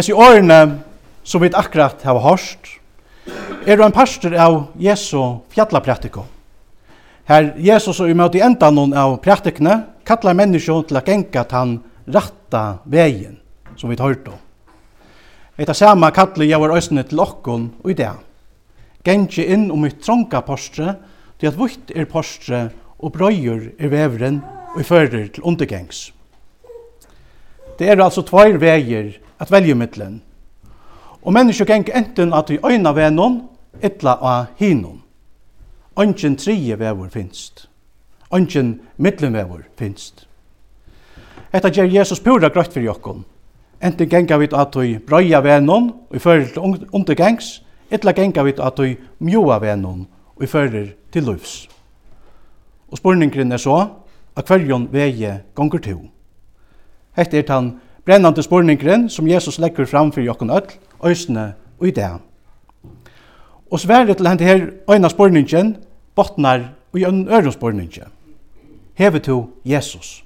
Hesi 0.00 0.14
årene 0.16 0.78
som 1.28 1.42
vi 1.42 1.50
akkurat 1.52 2.00
har 2.08 2.18
hørt, 2.24 2.68
er 3.68 3.76
du 3.76 3.82
en 3.84 3.92
pastor 3.92 4.32
av 4.32 4.54
Jesu 4.80 5.42
fjallapraktiko. 5.52 6.22
Her 7.28 7.50
Jesus 7.60 8.00
og 8.00 8.08
imot 8.08 8.38
i 8.38 8.40
endan 8.40 8.94
av 8.96 9.18
praktikene 9.20 9.74
kallar 10.08 10.38
menneskje 10.40 10.78
til 10.88 10.96
å 11.02 11.04
genka 11.04 11.44
tan 11.44 11.76
ratta 12.08 12.80
vegin, 12.88 13.36
som 13.76 13.92
vi 13.92 14.00
hørt 14.00 14.24
om. 14.32 14.40
sama 15.60 15.74
samme 15.74 16.12
kallar 16.16 16.48
jeg 16.48 16.60
var 16.60 16.76
øsne 16.78 17.04
til 17.04 17.20
okkon 17.20 17.70
og 17.84 17.90
i 17.90 18.00
det. 18.00 18.16
Genki 19.04 19.52
inn 19.52 19.70
om 19.70 19.84
mitt 19.84 20.00
tronka 20.00 20.40
postre, 20.40 20.96
til 21.38 21.52
at 21.52 21.58
vutt 21.58 21.92
er 21.94 22.08
postre 22.08 22.70
og 22.98 23.12
brøyer 23.12 23.74
er 23.78 23.88
vevren 23.92 24.40
og 24.74 24.80
i 24.80 24.82
fører 24.82 25.28
til 25.28 25.44
undergengs. 25.44 26.12
Det 27.78 27.88
er 27.88 28.00
altså 28.00 28.22
tvær 28.22 28.56
veier 28.56 29.18
at 29.40 29.50
velje 29.50 29.74
mittlen. 29.74 30.20
Og 31.22 31.32
mennesker 31.32 31.64
geng 31.68 31.88
enten 31.94 32.32
at 32.32 32.50
vi 32.50 32.58
øyna 32.64 32.92
venon, 32.92 33.42
etla 33.82 34.16
av 34.20 34.46
hinon. 34.58 35.02
Ongen 35.96 36.36
trije 36.36 36.78
vevor 36.78 37.08
finst. 37.08 37.68
Ønsken 38.34 38.80
mittlenvevor 38.96 39.62
finst. 39.78 40.26
Etta 41.52 41.68
gjer 41.68 41.90
Jesus 41.90 42.20
pura 42.20 42.48
grøtt 42.48 42.72
for 42.72 42.80
jokkon. 42.80 43.24
Enten 43.82 44.08
genga 44.08 44.36
vi 44.38 44.48
at 44.52 44.76
vi 44.76 44.98
brøya 44.98 45.40
venon, 45.40 45.90
og 46.10 46.16
i 46.16 46.18
fyrir 46.18 46.52
til 46.52 46.86
undergengs, 46.92 47.62
etla 47.90 48.12
genga 48.12 48.42
vi 48.42 48.54
at 48.58 48.78
vi 48.78 48.96
mjoa 49.18 49.58
venon, 49.58 50.06
og 50.36 50.42
i 50.42 50.46
fyrir 50.46 50.92
til 51.12 51.24
lufs. 51.24 51.68
Og 52.90 52.98
spurningren 52.98 53.52
er 53.52 53.56
så, 53.56 53.88
at 54.36 54.46
hverjon 54.46 54.88
veie 54.92 55.40
gonger 55.54 55.78
to. 55.78 55.98
Hette 57.16 57.38
er 57.38 57.42
tann 57.42 57.80
brennande 58.04 58.42
spurningren 58.42 59.08
som 59.08 59.28
Jesus 59.28 59.58
legger 59.58 59.84
fram 59.84 60.12
for 60.12 60.20
jokken 60.20 60.50
öll, 60.50 60.70
øysene 61.04 61.52
og 61.78 61.88
i 61.88 61.90
det. 61.90 62.10
Og 63.70 63.80
sverre 63.80 64.14
til 64.14 64.28
henne 64.28 64.44
her 64.44 64.66
øyna 64.90 65.08
spurningen 65.08 65.76
botnar 66.14 66.60
og 66.92 67.00
i 67.00 67.04
en 67.04 67.28
øren 67.28 67.52
spurningen. 67.52 68.04
Hever 68.94 69.18
to 69.18 69.50
Jesus. 69.64 70.24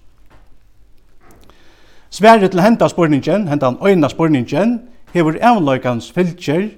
Sverre 2.10 2.48
til 2.48 2.60
henne 2.60 2.88
spurningen, 2.88 3.48
henne 3.48 3.76
øyna 3.86 4.08
spurningen, 4.08 4.80
hever 5.12 5.34
avløykans 5.42 6.12
fylkjer 6.12 6.68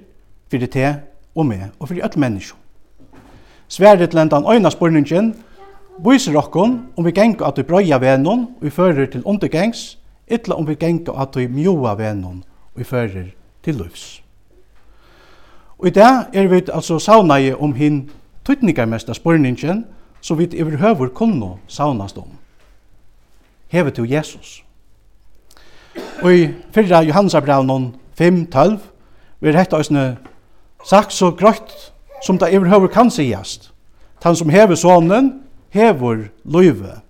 fyrir 0.51 0.67
te 0.67 0.95
og 1.35 1.45
med 1.45 1.69
og 1.79 1.87
for 1.87 1.95
alle 2.03 2.19
mennesker. 2.19 2.57
Sverre 3.67 4.07
til 4.07 4.19
henne 4.19 4.53
øyna 4.53 4.69
spurningen, 4.69 5.35
Vísir 5.97 6.35
okkon 6.37 6.75
om 6.95 7.05
vi 7.05 7.11
gengur 7.11 7.47
at 7.47 7.57
vi 7.57 7.63
brøya 7.65 7.97
venum 7.97 8.43
og 8.45 8.61
vi 8.61 8.69
fører 8.69 9.05
til 9.05 9.23
undergengs 9.25 9.97
illa 10.27 10.55
om 10.55 10.67
vi 10.67 10.75
genga 10.75 11.15
at 11.21 11.35
vi 11.35 11.47
mjoa 11.47 11.95
vennom 11.95 12.43
og 12.75 12.85
fører 12.85 13.31
til 13.63 13.75
lufs. 13.75 14.23
Og 15.77 15.87
i 15.87 15.93
dag 15.93 16.25
er 16.33 16.47
vi 16.47 16.61
altså 16.73 16.99
saunaje 16.99 17.55
om 17.55 17.73
hin 17.73 18.09
tøytningarmesta 18.45 19.13
spurningen 19.13 19.85
som 20.21 20.39
vi 20.39 20.49
over 20.61 20.77
høver 20.77 21.07
kunne 21.07 21.57
saunast 21.67 22.17
om. 22.17 22.29
Hevet 23.67 23.93
til 23.93 24.09
Jesus. 24.09 24.63
Og 26.21 26.33
i 26.33 26.47
fyrra 26.71 27.01
Johansabraunon 27.01 27.95
5.12 28.21 28.77
vi 29.39 29.49
er 29.49 29.57
hetta 29.59 29.77
òsne 29.77 30.15
sagt 30.85 31.13
så 31.13 31.29
grøtt 31.31 31.73
som 32.25 32.39
det 32.41 32.49
over 32.57 32.69
høver 32.69 32.87
kan 32.87 33.11
sigast. 33.13 33.71
Han 34.23 34.35
som 34.35 34.49
hever 34.49 34.75
sonen 34.75 35.43
hever 35.69 36.29
løyve. 36.45 37.01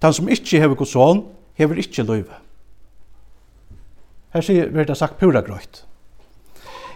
Tan 0.00 0.12
som 0.12 0.28
ikkje 0.28 0.60
hever 0.60 0.74
god 0.74 0.86
son 0.86 1.24
hever 1.60 1.80
ikkje 1.80 2.06
løyve. 2.08 2.38
Her 4.32 4.44
sier 4.46 4.70
vi 4.72 4.84
det 4.86 4.96
sagt 4.96 5.18
pura 5.20 5.42
grøyt. 5.44 5.84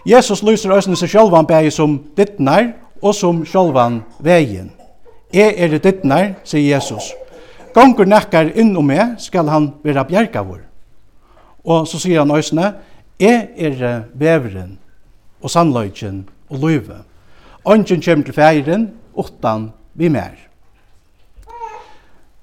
Jesus 0.05 0.43
lyser 0.45 0.73
øsene 0.75 0.97
seg 0.97 1.11
sjálvan 1.11 1.47
bægi 1.49 1.71
som 1.73 1.97
dittnar 2.17 2.71
og 3.01 3.15
som 3.15 3.43
sjálvan 3.45 4.03
vegin. 4.23 4.71
E 5.33 5.47
er 5.57 5.73
det 5.73 5.83
dittnar, 5.83 6.35
sier 6.43 6.75
Jesus. 6.75 7.11
Gongur 7.73 8.07
nekkar 8.07 8.53
inn 8.55 8.75
om 8.77 8.87
meg 8.87 9.17
skal 9.19 9.49
han 9.51 9.73
vera 9.83 10.05
bjergavur. 10.07 10.61
Og 11.65 11.87
så 11.89 11.99
sier 11.99 12.21
han 12.23 12.31
øsene, 12.31 12.73
E 13.19 13.31
er 13.55 14.03
veveren 14.13 14.77
og 15.41 15.49
sannløyken 15.49 16.25
og 16.49 16.59
løyve. 16.59 16.97
Ongen 17.65 18.01
kjem 18.01 18.23
til 18.23 18.35
feiren 18.35 18.89
utan 19.15 19.69
vi 19.93 20.09
mer. 20.11 20.35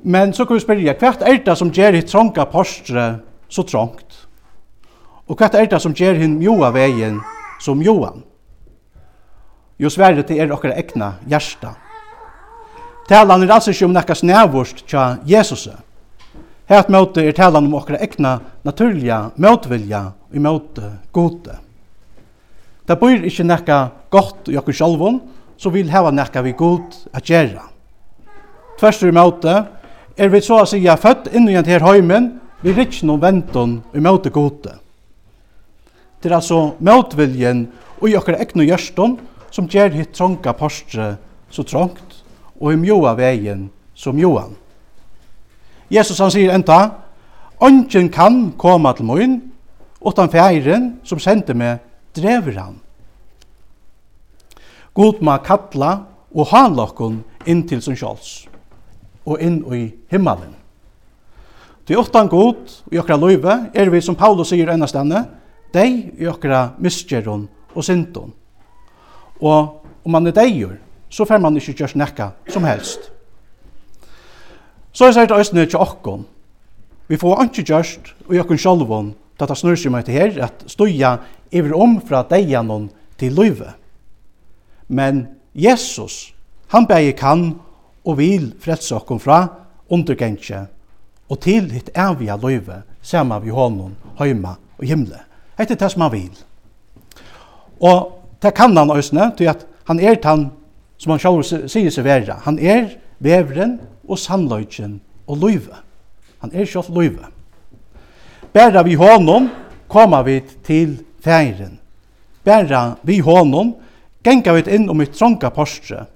Men 0.03 0.33
så 0.35 0.47
kan 0.47 0.59
vi 0.59 0.65
spørre, 0.65 0.95
hva 0.99 1.13
er 1.29 1.39
det 1.47 1.55
som 1.59 1.71
gjør 1.71 1.99
hitt 1.99 2.11
trånga 2.11 2.47
postre 2.51 3.07
så 3.49 3.63
trångt? 3.63 4.19
Og 5.31 5.39
hva 5.39 5.51
er 5.55 5.71
det 5.71 5.79
som 5.83 5.95
gjør 5.95 6.19
hitt 6.19 6.35
mjoa 6.35 6.73
veien 6.75 7.21
som 7.63 7.79
mjoan? 7.79 8.25
Jo, 9.79 9.91
sverre 9.91 10.23
til 10.27 10.43
er 10.43 10.53
okkar 10.55 10.75
egna 10.75 11.17
hjärsta. 11.27 11.77
Talan 13.09 13.43
er 13.43 13.55
altså 13.55 13.73
ikke 13.73 13.87
om 13.89 13.95
nekka 13.95 14.15
snævurst 14.15 14.85
tja 14.91 15.17
Jesus. 15.27 15.69
Hært 16.71 16.91
møte 16.91 17.23
er 17.23 17.35
talan 17.35 17.67
om 17.67 17.75
okkar 17.79 17.99
ekna 18.03 18.37
naturliga 18.67 19.33
møtvilja 19.37 20.05
i 20.33 20.43
møte 20.43 20.97
gode. 21.15 21.57
Det 22.87 22.99
bor 22.99 23.27
ikke 23.31 23.47
nekka 23.47 23.79
godt 24.11 24.51
i 24.51 24.59
okkar 24.59 24.79
sjálvun, 24.79 25.21
så 25.59 25.71
vil 25.71 25.91
hava 25.91 26.11
nekka 26.15 26.43
vi 26.43 26.55
god 26.59 26.95
at 27.15 27.27
gjerra. 27.27 27.69
Tverstur 28.79 29.11
i 29.11 29.15
møte 29.15 29.57
er 30.23 30.31
vi 30.31 30.39
så 30.45 30.61
å 30.63 30.69
si 30.69 30.79
født 30.87 31.33
inn 31.35 31.49
i 31.51 31.57
denne 31.59 31.83
heimen, 31.83 32.29
vi 32.63 32.71
er 32.71 32.85
ikke 32.85 33.09
noen 33.09 33.23
venten 33.23 33.71
i 33.91 34.01
møte 34.03 34.31
gode. 34.31 34.77
Det 36.23 36.31
er 36.31 36.37
altså 36.37 36.77
møtviljen 36.79 37.65
og 37.99 38.07
i 38.07 38.15
okkar 38.15 38.39
egnu 38.45 38.63
gjørstånd 38.69 39.19
som 39.51 39.67
gjør 39.67 39.97
hitt 39.97 40.13
trånga 40.15 40.55
postre 40.55 41.17
så 41.51 41.65
trångt 41.67 42.21
og 42.61 42.71
i 42.71 42.79
mjoa 42.79 43.17
veien 43.19 43.67
som 43.99 44.15
mjoan. 44.15 44.55
Jesus 45.91 46.23
han 46.23 46.31
sier 46.31 46.55
enda, 46.55 47.03
Ongen 47.63 48.09
kan 48.11 48.53
koma 48.59 48.91
til 48.95 49.07
moin, 49.07 49.35
utan 50.03 50.31
feiren 50.31 50.87
som 51.07 51.21
sendte 51.23 51.55
meg 51.55 51.83
drever 52.15 52.57
han. 52.59 52.79
God 54.95 55.23
ma 55.23 55.37
kalla 55.43 55.93
og 56.31 56.51
hanlokkon 56.51 57.21
inntil 57.47 57.83
som 57.83 57.99
sjåls 57.99 58.52
og 59.25 59.41
inn 59.41 59.61
i 59.75 59.85
himmelen. 60.11 60.55
Til 61.87 61.99
åttan 61.99 62.31
god 62.31 62.71
i 62.93 62.99
okra 62.99 63.17
løyve 63.19 63.57
er 63.75 63.91
vi, 63.91 64.01
som 64.01 64.17
Paulus 64.19 64.53
sier 64.53 64.71
ennast 64.71 64.95
denne, 64.95 65.25
deg 65.75 66.21
i 66.21 66.29
okra 66.31 66.73
misgjeron 66.79 67.49
og 67.75 67.85
sinton. 67.85 68.33
Og 69.43 69.83
om 70.05 70.13
man 70.15 70.27
er 70.27 70.37
deigur, 70.37 70.77
så 71.11 71.27
får 71.29 71.43
man 71.43 71.57
ikke 71.59 71.75
gjørs 71.83 71.97
nekka 71.99 72.31
som 72.49 72.65
helst. 72.65 73.11
Så 74.93 75.09
er 75.09 75.27
det 75.27 75.39
østene 75.39 75.67
til 75.67 75.81
okkon. 75.81 76.25
Vi 77.09 77.19
får 77.19 77.45
ikke 77.49 77.67
gjørst 77.73 78.15
og 78.29 78.39
okkon 78.45 78.61
sjolvon 78.61 79.13
da 79.41 79.49
det 79.49 79.57
snurr 79.59 79.79
seg 79.81 79.93
meg 79.93 80.07
til 80.07 80.15
her 80.17 80.39
at 80.47 80.65
støya 80.71 81.17
iver 81.51 81.75
om 81.75 81.99
fra 82.05 82.23
deianon 82.29 82.91
til 83.19 83.35
løyve. 83.35 83.73
Men 84.89 85.27
Jesus, 85.55 86.33
han 86.73 86.87
beie 86.87 87.13
kan 87.17 87.55
og 88.05 88.19
vil 88.19 88.53
frelse 88.61 88.95
okkom 88.97 89.21
fra 89.23 89.47
undergengje 89.93 90.67
og 91.31 91.41
til 91.41 91.71
hitt 91.73 91.91
evige 91.97 92.37
løyve 92.43 92.83
saman 93.03 93.43
vi 93.45 93.51
honom 93.55 93.95
heima 94.19 94.57
og 94.79 94.87
himle. 94.87 95.21
Hette 95.59 95.77
det 95.79 95.91
som 95.93 96.05
han 96.05 96.13
vil. 96.13 96.35
Og 97.81 98.19
det 98.43 98.55
kan 98.55 98.77
han 98.77 98.91
òsne, 98.91 99.31
til 99.37 99.51
at 99.51 99.67
han 99.87 100.01
er 100.01 100.19
han 100.25 100.51
som 100.99 101.11
han 101.11 101.21
sjálf 101.23 101.69
sier 101.71 101.91
seg 101.91 102.07
vera. 102.07 102.39
Han 102.45 102.59
er 102.59 102.95
vevren 103.23 103.79
og 104.09 104.19
sannløyken 104.19 105.01
og 105.27 105.39
løyve. 105.43 105.79
Han 106.43 106.53
er 106.55 106.67
sjálf 106.67 106.91
løyve. 106.91 107.27
Bæra 108.53 108.83
vi 108.83 108.95
honom 108.95 109.49
koma 109.89 110.23
vi 110.23 110.41
til 110.65 110.99
feiren. 111.25 111.79
Bæra 112.45 112.97
vi 113.03 113.19
honom 113.19 113.75
genga 114.25 114.55
vi 114.55 114.65
inn 114.75 114.91
om 114.91 115.03
i 115.03 115.07
tronka 115.07 115.51
postre. 115.51 116.07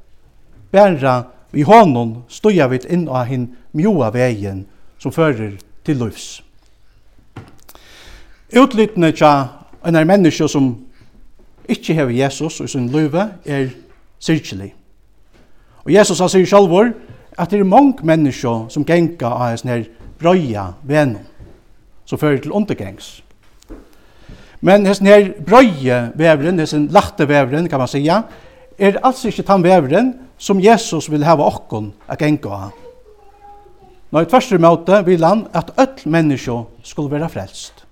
Bæra 0.71 1.23
Vi 1.57 1.63
honom 1.65 2.19
stoja 2.29 2.67
vi 2.69 2.83
inn 2.93 3.07
av 3.09 3.31
hin 3.31 3.47
mjoa 3.73 4.11
vegen 4.13 4.67
som 5.01 5.13
fører 5.13 5.55
til 5.89 5.97
livs. 6.03 6.43
Utlytene 8.53 9.09
tja 9.17 9.31
en 9.87 9.97
er 9.97 10.05
menneske 10.05 10.45
som 10.53 10.75
ikkje 11.65 11.97
hever 11.97 12.13
Jesus 12.13 12.61
og 12.61 12.69
sin 12.69 12.91
løyve 12.93 13.31
er 13.49 13.71
sirkelig. 14.21 14.75
Og 15.87 15.95
Jesus 15.95 16.21
han 16.21 16.29
sier 16.29 16.45
sjalvor 16.45 16.93
at 17.39 17.51
det 17.51 17.63
er 17.63 17.71
mange 17.71 18.05
mennesker 18.05 18.69
som 18.69 18.85
genga 18.85 19.31
av 19.31 19.47
hans 19.47 19.65
her 19.65 19.89
brøya 20.21 20.67
venom 20.85 21.25
som 22.05 22.21
fører 22.21 22.43
til 22.45 22.53
undergengs. 22.53 23.23
Men 24.61 24.85
hans 24.85 25.01
her 25.01 25.33
brøye 25.41 26.11
vevren, 26.21 26.61
hans 26.61 26.77
lagte 26.93 27.25
vevren 27.29 27.69
kan 27.69 27.81
man 27.81 27.89
säga, 27.89 28.23
er 28.79 29.01
altså 29.03 29.33
ikke 29.33 29.49
tan 29.49 29.65
vevren 29.65 30.15
som 30.39 30.61
Jesus 30.61 31.09
vil 31.11 31.25
hava 31.25 31.47
okkon 31.49 31.93
a 32.09 32.17
genga 32.17 32.53
av. 32.69 32.75
Når 34.13 34.27
i 34.27 34.31
tverste 34.31 34.59
måte 34.63 35.01
vil 35.07 35.25
han 35.27 35.47
at 35.57 35.73
öll 35.81 36.05
menneskje 36.07 36.61
skulle 36.87 37.11
være 37.11 37.29
frelst. 37.33 37.83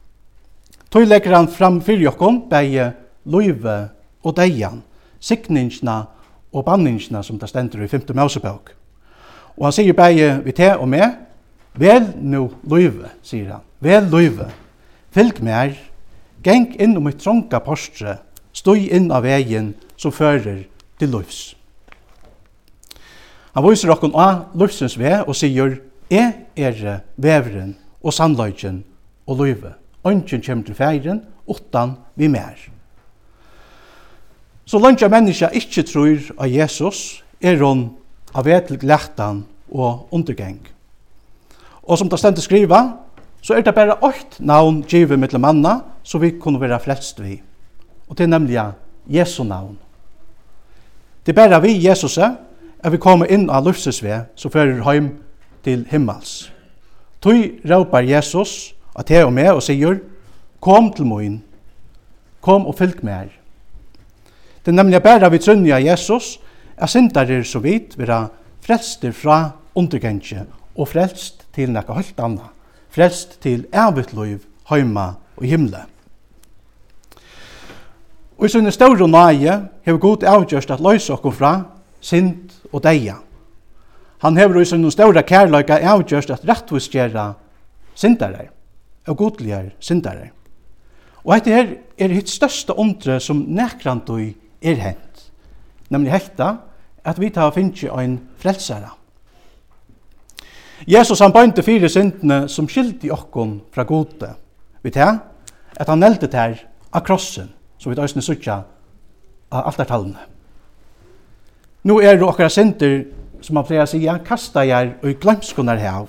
Tøy 0.90 1.08
legger 1.08 1.34
han 1.34 1.50
fram 1.50 1.80
fyrir 1.82 2.12
okkon 2.12 2.44
bei 2.50 2.78
loive 3.26 3.78
og 4.22 4.36
deian, 4.36 4.82
sikningsna 5.20 6.04
og 6.54 6.64
banningsna 6.68 7.22
som 7.22 7.38
det 7.40 7.48
stender 7.50 7.82
i 7.82 7.88
5. 7.90 8.14
Mausebøk. 8.14 8.70
Og 9.58 9.66
han 9.66 9.74
sier 9.74 9.96
bei 9.96 10.14
vi 10.44 10.54
te 10.54 10.70
og 10.76 10.86
me, 10.88 11.02
vel 11.74 12.06
nu 12.22 12.46
loive, 12.70 13.10
sier 13.22 13.56
han, 13.56 13.66
vel 13.82 14.06
loive, 14.10 14.46
fylg 15.10 15.42
mer, 15.42 15.74
geng 16.44 16.70
inn 16.78 16.96
om 16.98 17.10
et 17.10 17.18
tronka 17.18 17.58
postre, 17.64 18.20
støy 18.54 18.86
inn 18.94 19.10
av 19.10 19.26
vegin 19.26 19.72
som 19.96 20.14
fører 20.14 20.62
til 20.98 21.10
løyvs. 21.10 21.54
Han 23.54 23.62
viser 23.68 23.92
okkon 23.94 24.16
av 24.18 24.56
lufsens 24.58 24.96
ve 24.98 25.20
og 25.22 25.36
sier, 25.38 25.78
«E 26.10 26.22
er 26.58 27.00
veveren 27.16 27.76
og 28.02 28.12
sannløyken 28.12 28.82
og 29.26 29.38
løyve. 29.40 29.72
Ønsken 30.04 30.42
kommer 30.42 30.66
til 30.66 30.74
feiren, 30.74 31.22
utan 31.48 31.96
vi 32.14 32.28
mer.» 32.28 32.58
Så 34.66 34.80
lønge 34.80 35.08
menneska 35.08 35.50
ikkje 35.52 35.84
tror 35.86 36.28
av 36.38 36.48
Jesus, 36.48 37.22
er 37.40 37.60
hon 37.60 37.90
av 38.34 38.48
etel 38.48 38.78
glættan 38.80 39.44
og 39.70 40.08
undergeng. 40.10 40.58
Og 41.84 41.98
som 42.00 42.08
det 42.08 42.18
stendt 42.18 42.40
skriva, 42.42 42.80
så 43.44 43.54
er 43.54 43.62
det 43.62 43.74
bare 43.76 43.98
åkt 44.00 44.40
navn 44.40 44.82
givet 44.88 45.20
mittel 45.20 45.38
manna, 45.38 45.82
så 46.02 46.18
vi 46.18 46.32
kunne 46.40 46.60
være 46.60 46.80
flest 46.80 47.20
vi. 47.20 47.36
Og 48.08 48.16
det 48.16 48.24
er 48.24 48.32
nemlig 48.32 48.58
Jesu 49.06 49.44
navn. 49.44 49.76
Det 51.26 51.32
er 51.32 51.48
bare 51.48 51.60
vi, 51.62 51.76
Jesus, 51.86 52.18
at 52.84 52.92
vi 52.92 53.00
kommer 53.00 53.30
inn 53.32 53.48
av 53.50 53.64
luftsesve, 53.64 54.26
så 54.36 54.50
fører 54.52 54.82
heim 54.84 55.14
til 55.64 55.86
himmels. 55.88 56.50
Tøy 57.24 57.64
råpar 57.64 58.04
Jesus 58.04 58.74
at 58.94 59.10
jeg 59.10 59.24
og 59.24 59.32
meg 59.32 59.54
og 59.54 59.62
sier, 59.64 60.02
kom 60.60 60.90
til 60.92 61.08
moin, 61.08 61.38
kom 62.44 62.66
og 62.68 62.76
fylg 62.76 63.00
med 63.02 63.14
her. 63.14 63.32
Det 64.64 64.72
er 64.72 64.76
nemlig 64.76 65.00
bare 65.04 65.30
vi 65.32 65.40
trønner 65.40 65.78
av 65.78 65.84
Jesus, 65.84 66.38
at 66.76 66.92
syndere 66.92 67.40
så 67.44 67.62
vidt 67.64 67.96
vera 67.98 68.26
frelster 68.64 69.12
fra 69.12 69.38
undergengje 69.74 70.44
og 70.76 70.88
frelst 70.90 71.46
til 71.54 71.72
noe 71.72 71.96
helt 71.96 72.20
anna, 72.20 72.50
frelst 72.92 73.38
til 73.44 73.66
evigt 73.72 74.12
liv, 74.16 74.44
heima 74.68 75.14
og 75.36 75.48
himle. 75.48 75.84
Og 78.36 78.48
i 78.48 78.52
sånne 78.52 78.72
store 78.74 79.08
nøye 79.08 79.54
har 79.86 79.96
vi 79.96 80.00
god 80.02 80.24
avgjørst 80.28 80.72
at 80.74 80.82
løse 80.82 81.14
oss 81.14 81.36
fra 81.38 81.54
synd 82.04 82.52
og 82.72 82.82
deia. 82.84 83.16
Han 84.24 84.36
hever 84.36 84.60
i 84.60 84.68
sinne 84.68 84.92
ståra 84.92 85.24
kærløyga 85.26 85.80
avgjørst 85.94 86.32
at 86.32 86.44
rettvisgjera 86.48 87.32
syndare 87.94 88.48
og 89.06 89.16
godlige 89.16 89.72
syndare. 89.80 90.30
Og 91.24 91.34
dette 91.36 91.54
her 91.54 91.72
er 91.98 92.12
hitt 92.12 92.28
største 92.28 92.76
ondre 92.76 93.18
som 93.20 93.44
nekrandøy 93.56 94.34
er 94.64 94.80
hent, 94.80 95.24
nemlig 95.92 96.12
hekta 96.12 96.50
at 97.04 97.20
vi 97.20 97.30
tar 97.32 97.52
finnje 97.52 97.92
ein 97.92 98.18
frelsara. 98.40 98.92
Jesus 100.88 101.20
han 101.20 101.32
bøynte 101.32 101.62
fire 101.64 101.88
syndene 101.88 102.44
som 102.48 102.68
skildi 102.68 103.12
okkon 103.12 103.60
fra 103.72 103.86
gode. 103.88 104.34
Vi 104.82 104.92
tar 104.92 105.18
at 105.80 105.88
han 105.88 106.00
nelte 106.00 106.28
tær 106.28 106.58
av 106.92 107.04
krossen, 107.06 107.48
som 107.78 107.92
vi 107.92 107.96
tar 107.96 108.08
østene 108.08 108.24
sutja 108.24 108.60
av 109.52 109.68
altartallene. 109.70 110.33
Nu 111.84 111.98
er 112.00 112.16
det 112.16 112.24
okkara 112.24 112.48
synder, 112.48 113.02
som 113.44 113.58
man 113.58 113.66
pleier 113.68 113.84
å 113.84 113.88
sige, 113.90 114.12
kasta 114.24 114.62
jeg 114.64 114.94
og 115.04 115.18
glemskunar 115.20 115.76
hev. 115.76 116.06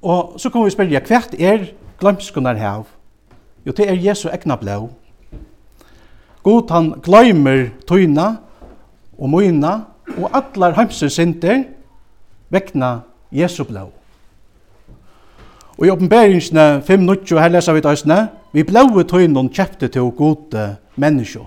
Og 0.00 0.36
så 0.38 0.50
kan 0.50 0.62
vi 0.62 0.70
spørre, 0.70 1.00
hvert 1.08 1.34
er 1.34 1.64
glemskunar 1.98 2.54
hev? 2.54 2.84
Jo, 3.66 3.74
det 3.76 3.88
er 3.90 3.98
Jesu 3.98 4.28
egna 4.30 4.56
blå. 4.56 4.88
God 6.46 6.70
han 6.70 6.92
glemmer 7.02 7.66
tøyna 7.88 8.28
og 9.18 9.32
møyna 9.32 9.72
og 10.16 10.30
allar 10.38 10.78
heimsins 10.78 11.18
synder 11.18 11.64
vekna 12.50 13.00
Jesu 13.34 13.64
blå. 13.64 13.90
Og 15.80 15.86
i 15.86 15.90
oppenberingsne 15.90 16.68
5.90 16.86 17.42
her 17.42 17.52
leser 17.52 17.74
vi 17.74 17.80
det 17.80 18.28
Vi 18.52 18.62
blåu 18.62 19.02
tøynon 19.02 19.50
kjepte 19.50 19.88
til 19.88 20.10
gode 20.10 20.76
menneskjå. 20.96 21.44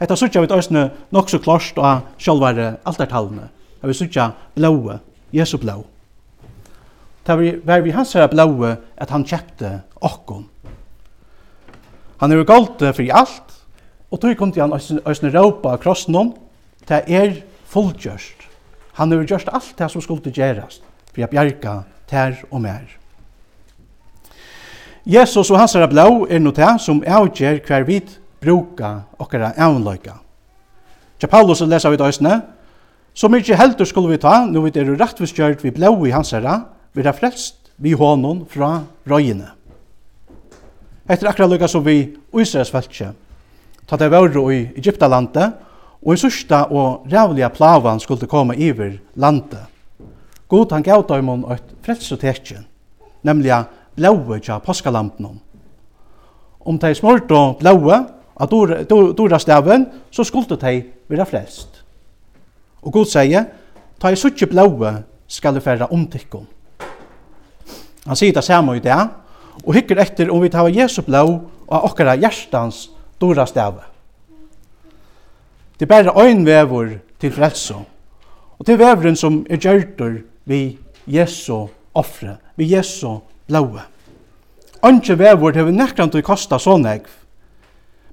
Etta 0.00 0.16
sutja 0.16 0.42
vi 0.44 0.48
tøysne 0.50 0.88
nok 1.14 1.30
så 1.32 1.40
klarst 1.40 1.78
av 1.80 2.04
sjálvare 2.20 2.76
altartalene. 2.84 3.48
Vi 3.86 3.94
sutja 3.94 4.30
blåe, 4.56 4.98
Jesu 5.32 5.56
blå. 5.62 5.84
Det 7.26 7.36
var 7.66 7.80
vi 7.82 7.94
hans 7.94 8.12
herra 8.14 8.28
blåe 8.30 8.76
at 8.96 9.10
han 9.10 9.24
kjepte 9.26 9.80
okkon. 10.04 10.44
Han 12.20 12.32
er 12.32 12.44
galt 12.48 12.82
i 12.82 13.10
alt, 13.10 13.54
og 14.10 14.20
tog 14.20 14.36
kom 14.38 14.52
til 14.52 14.62
han 14.62 14.76
òsne 14.76 15.32
råpa 15.34 15.76
krossnum, 15.80 16.34
det 16.88 17.02
er 17.08 17.40
fullgjørst. 17.72 18.46
Han 18.96 19.12
er 19.12 19.26
gjørst 19.26 19.50
alt 19.52 19.74
det 19.78 19.90
som 19.92 20.04
skulle 20.04 20.32
gjerast, 20.32 20.84
for 21.12 21.20
jeg 21.20 21.30
bjerga 21.32 21.82
ter 22.08 22.38
og 22.50 22.62
mer. 22.62 22.86
Jesus 25.06 25.50
og 25.50 25.58
hans 25.58 25.74
er 25.74 25.86
blå 25.90 26.26
er 26.30 26.40
noe 26.42 26.54
det 26.54 26.72
som 26.82 27.02
avgjer 27.02 27.60
hver 27.66 27.84
vid 27.86 28.16
bruka 28.40 29.06
okkara 29.18 29.52
avløyka. 29.56 30.16
Tja 31.18 31.28
Paulus 31.32 31.62
lesa 31.64 31.90
vi 31.90 32.00
døysene, 32.00 32.40
så 33.16 33.28
mykje 33.32 33.56
heldur 33.56 33.88
skulle 33.88 34.12
vi 34.12 34.20
ta, 34.20 34.44
nu 34.44 34.60
vi 34.66 34.72
er 34.76 34.90
rettvisgjørt 35.00 35.64
vi 35.64 35.72
blau 35.72 36.04
i 36.04 36.12
hans 36.12 36.34
herra, 36.36 36.60
vi 36.92 37.04
er 37.04 37.16
frelst 37.16 37.72
vi 37.80 37.92
hånden 37.96 38.44
fra 38.48 38.82
røyene. 39.08 39.48
Etter 41.08 41.30
akkurat 41.30 41.52
lukka 41.52 41.68
som 41.70 41.84
vi 41.86 42.16
Israels 42.34 42.72
feltje, 42.74 43.12
ta 43.86 43.96
det 43.96 44.10
vore 44.12 44.42
i 44.52 44.60
Egyptalandet, 44.76 45.54
og 46.06 46.14
i 46.14 46.20
sørsta 46.20 46.66
og 46.70 47.06
rævliga 47.10 47.48
plavan 47.50 48.00
skulle 48.02 48.28
komme 48.28 48.56
iver 48.56 48.98
landet. 49.14 49.64
God 50.48 50.72
han 50.72 50.84
gav 50.86 51.02
døymon 51.08 51.44
et 51.54 51.72
frelsotekje, 51.82 52.60
nemlig 53.26 53.64
blaue 53.96 54.38
tja 54.38 54.58
påskalampen. 54.62 55.40
Om 56.66 56.78
de 56.78 56.94
smort 56.94 57.30
og 57.30 57.62
av 58.36 58.50
dora 59.16 59.38
staven, 59.38 59.86
så 60.10 60.24
skulle 60.24 60.58
de 60.60 60.74
være 61.08 61.26
frelst. 61.26 61.82
Og 62.82 62.92
Gud 62.92 63.08
sier, 63.10 63.48
ta 63.98 64.12
i 64.12 64.18
suttje 64.18 64.48
blåe 64.50 64.92
skal 65.26 65.56
du 65.56 65.60
færa 65.60 65.88
omtikken. 65.90 66.46
Han 68.06 68.18
sier 68.18 68.34
det 68.34 68.44
samme 68.44 68.76
i 68.76 68.84
det, 68.84 68.98
og 69.64 69.74
hikker 69.74 69.98
etter 69.98 70.30
om 70.30 70.42
vi 70.44 70.52
tar 70.52 70.68
Jesu 70.70 71.00
blå 71.02 71.24
og 71.66 71.88
okkara 71.88 72.14
hjertans 72.20 72.86
dora 73.20 73.46
stave. 73.48 73.82
Det 75.76 75.88
er 75.88 75.92
bare 75.92 76.14
øyn 76.22 76.46
vevor 76.46 76.92
til 77.20 77.32
frelse, 77.32 77.74
og 78.58 78.66
til 78.66 78.78
veveren 78.78 79.16
som 79.16 79.42
er 79.50 79.60
gjørter 79.60 80.20
vi 80.44 80.78
Jesu 81.06 81.66
offre, 81.94 82.36
vi 82.56 82.70
Jesu 82.76 83.18
blåe. 83.48 83.82
Ønske 84.86 85.18
vever 85.18 85.52
til 85.52 85.66
vi 85.66 85.74
nekrant 85.74 86.14
å 86.14 86.22
kosta 86.22 86.60
så 86.62 86.76
negv, 86.78 87.08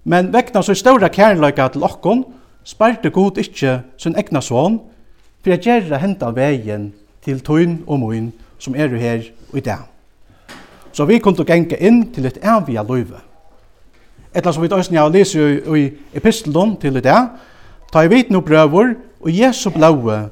Men 0.03 0.33
vekna 0.33 0.61
så 0.61 0.75
stora 0.75 1.07
kærleika 1.07 1.67
til 1.71 1.83
okkon, 1.83 2.25
sparte 2.63 3.09
god 3.09 3.37
ikkje 3.39 3.81
sin 3.97 4.15
egna 4.19 4.41
son, 4.41 4.79
for 5.43 5.51
jeg 5.51 5.63
gjerra 5.63 5.99
henta 5.99 6.31
vegin 6.35 6.91
til 7.23 7.39
tøyn 7.43 7.81
og 7.87 7.99
moin 7.99 8.31
som 8.59 8.75
er 8.75 8.95
her 8.99 9.23
i 9.53 9.59
dag. 9.59 9.87
Så 10.93 11.05
vi 11.05 11.19
kunne 11.19 11.45
genka 11.45 11.75
inn 11.79 12.05
til 12.13 12.25
et 12.25 12.37
evige 12.43 12.83
løyve. 12.87 13.19
Etla 14.35 14.51
som 14.51 14.63
vi 14.63 14.69
døysen 14.69 14.95
jeg 14.95 15.11
leser 15.11 15.47
i, 15.47 15.81
i 15.81 15.89
epistelen 16.13 16.75
til 16.81 16.97
i 16.97 17.01
dag, 17.01 17.33
ta 17.93 18.03
i 18.03 18.09
vit 18.11 18.31
no 18.31 18.41
brøver 18.41 18.95
og 19.21 19.31
Jesu 19.31 19.69
blaue 19.69 20.29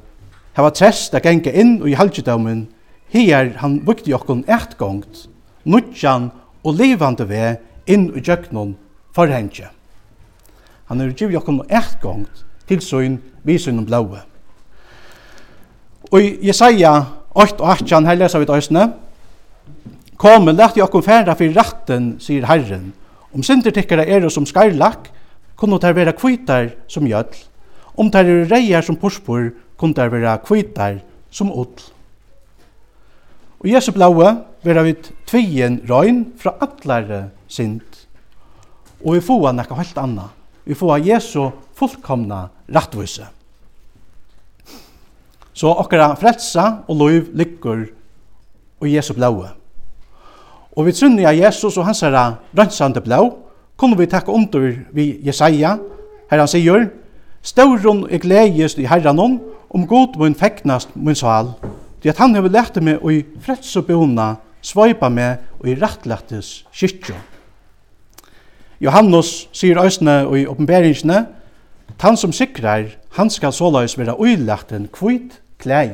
hava 0.56 0.70
trest 0.70 1.14
a 1.14 1.20
genka 1.22 1.50
inn 1.50 1.78
i 1.86 1.94
halgjedommen 1.96 2.66
her 3.12 3.52
han 3.60 3.80
vukti 3.86 4.12
okkon 4.12 4.44
gongt, 4.78 5.28
nutjan 5.64 6.30
og 6.64 6.74
levande 6.74 7.28
ve 7.28 7.56
inn 7.86 8.10
i 8.16 8.20
djøknon 8.20 8.76
forhenge. 9.14 9.68
Han 10.88 11.00
er 11.00 11.12
givet 11.16 11.34
jokken 11.34 11.62
etgångt 11.70 12.44
til 12.68 12.80
søgn 12.80 13.20
vi 13.44 13.58
søgn 13.58 13.82
om 13.82 13.86
blåe. 13.86 14.20
Og 16.12 16.44
Jesaja 16.44 16.92
8 17.34 17.60
og 17.60 17.70
18, 17.72 18.06
her 18.06 18.18
leser 18.20 18.42
vi 18.42 18.48
til 18.48 18.60
øsne, 18.60 18.92
Kom, 20.22 20.46
let 20.46 20.76
jokken 20.76 21.02
færa 21.02 21.34
for 21.34 21.56
ratten, 21.56 22.12
sier 22.22 22.44
Herren. 22.46 22.92
Om 23.32 23.42
synder 23.42 23.72
syndertikkere 23.72 24.04
er 24.06 24.28
som 24.28 24.46
skarlak, 24.46 25.08
kunne 25.56 25.80
der 25.80 25.92
være 25.92 26.12
kvitar 26.12 26.68
som 26.88 27.06
gjødl. 27.08 27.38
Om 27.98 28.10
der 28.10 28.28
er 28.28 28.46
reier 28.52 28.80
som 28.80 28.96
porspor, 28.96 29.50
kunne 29.76 29.94
der 29.94 30.08
være 30.08 30.38
kvitar 30.46 31.00
som 31.30 31.50
odl. 31.50 31.90
Og 33.60 33.70
Jesu 33.70 33.92
blåe, 33.92 34.36
vera 34.62 34.82
vi 34.82 34.94
tvien 35.26 35.80
røgn 35.88 36.26
fra 36.38 36.54
atlare 36.60 37.30
synd 37.48 37.80
og 39.04 39.16
vi 39.16 39.24
får 39.24 39.52
noe 39.52 39.78
helt 39.78 39.98
anna. 39.98 40.28
Vi 40.64 40.74
får 40.78 41.06
Jesu 41.06 41.50
fullkomna 41.74 42.46
rattvise. 42.72 43.26
Så 45.52 45.68
okkara 45.68 46.14
frelsa 46.16 46.84
og 46.88 46.96
loiv 46.96 47.32
liggur 47.36 47.84
og 48.80 48.88
Jesu 48.88 49.12
blaue. 49.14 49.50
Og 50.72 50.86
vi 50.86 50.94
trunni 50.96 51.26
av 51.28 51.36
Jesus 51.36 51.76
og 51.76 51.84
hans 51.84 52.00
herra 52.00 52.38
rønsande 52.56 53.02
blå, 53.04 53.20
kunne 53.76 53.98
vi 53.98 54.06
takke 54.08 54.32
under 54.32 54.70
vi 54.94 55.18
Jesaja, 55.26 55.76
her 56.30 56.40
han 56.40 56.48
sier, 56.48 56.88
Stauron 57.42 58.04
er 58.06 58.22
gledjest 58.22 58.78
i 58.78 58.86
herran 58.86 59.18
om 59.18 59.86
god 59.90 60.14
mun 60.16 60.36
feknast 60.38 60.94
mun 60.94 61.18
sal, 61.18 61.52
di 62.02 62.08
at 62.08 62.20
han 62.22 62.36
hefur 62.38 62.54
lett 62.54 62.78
meg 62.80 63.02
og 63.02 63.12
i 63.12 63.24
frelsubjona 63.42 64.36
svaipa 64.62 65.10
meg 65.10 65.42
og 65.58 65.68
i 65.68 65.76
rattlættis 65.80 66.62
kyrkjom. 66.70 67.31
Johannes 68.82 69.48
sier 69.54 69.78
øsne 69.78 70.26
og 70.26 70.38
i 70.38 70.46
oppenberingsne, 70.46 71.26
han 72.02 72.16
som 72.16 72.32
sikrar, 72.32 72.82
han 73.14 73.30
skal 73.30 73.52
såleis 73.52 73.98
være 73.98 74.16
uilagt 74.20 74.72
en 74.72 74.88
kvitt 74.90 75.38
klei. 75.58 75.90